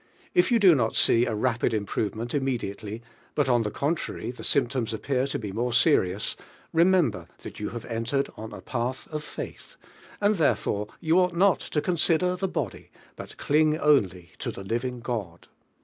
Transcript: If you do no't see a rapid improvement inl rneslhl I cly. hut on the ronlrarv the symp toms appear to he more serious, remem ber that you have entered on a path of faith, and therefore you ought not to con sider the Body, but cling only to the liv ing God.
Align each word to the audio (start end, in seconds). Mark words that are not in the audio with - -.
If 0.33 0.51
you 0.51 0.57
do 0.57 0.73
no't 0.73 0.95
see 0.95 1.27
a 1.27 1.35
rapid 1.35 1.75
improvement 1.75 2.31
inl 2.31 2.39
rneslhl 2.41 2.71
I 2.71 2.73
cly. 2.73 3.01
hut 3.37 3.47
on 3.47 3.61
the 3.61 3.69
ronlrarv 3.69 4.35
the 4.35 4.43
symp 4.43 4.71
toms 4.71 4.95
appear 4.95 5.27
to 5.27 5.37
he 5.39 5.51
more 5.51 5.71
serious, 5.73 6.35
remem 6.73 7.11
ber 7.11 7.27
that 7.43 7.59
you 7.59 7.69
have 7.69 7.85
entered 7.85 8.27
on 8.35 8.51
a 8.51 8.61
path 8.61 9.07
of 9.11 9.23
faith, 9.23 9.75
and 10.19 10.37
therefore 10.37 10.87
you 11.01 11.19
ought 11.19 11.35
not 11.35 11.59
to 11.59 11.81
con 11.81 11.97
sider 11.97 12.35
the 12.35 12.47
Body, 12.47 12.89
but 13.15 13.37
cling 13.37 13.77
only 13.77 14.31
to 14.39 14.49
the 14.49 14.63
liv 14.63 14.83
ing 14.83 15.01
God. 15.01 15.47